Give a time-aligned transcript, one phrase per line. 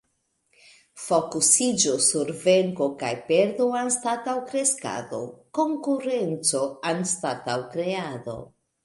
[1.01, 5.21] Fokusiĝo sur venko kaj perdo, anstataŭ kreskado;
[5.59, 6.63] konkurenco
[6.95, 8.39] anstataŭ kreado.